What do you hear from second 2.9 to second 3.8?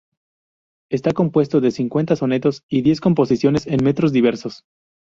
composiciones